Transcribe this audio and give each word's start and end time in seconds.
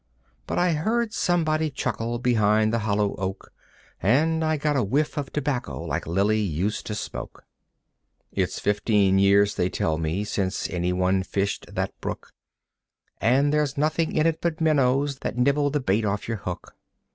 But 0.47 0.57
I 0.57 0.71
heard 0.71 1.13
somebody 1.13 1.69
chuckle 1.69 2.17
behind 2.17 2.73
the 2.73 2.79
hollow 2.79 3.13
oak 3.17 3.53
And 4.01 4.43
I 4.43 4.57
got 4.57 4.75
a 4.75 4.81
whiff 4.83 5.15
of 5.15 5.31
tobacco 5.31 5.79
like 5.83 6.07
Lilly 6.07 6.39
used 6.39 6.87
to 6.87 6.95
smoke. 6.95 7.43
It's 8.31 8.57
fifteen 8.57 9.19
years, 9.19 9.53
they 9.53 9.69
tell 9.69 9.99
me, 9.99 10.23
since 10.23 10.67
anyone 10.71 11.21
fished 11.21 11.67
that 11.75 11.93
brook; 12.01 12.33
And 13.19 13.53
there's 13.53 13.77
nothing 13.77 14.11
in 14.15 14.25
it 14.25 14.41
but 14.41 14.59
minnows 14.59 15.19
that 15.19 15.37
nibble 15.37 15.69
the 15.69 15.79
bait 15.79 16.03
off 16.03 16.27
your 16.27 16.37
hook. 16.37 16.75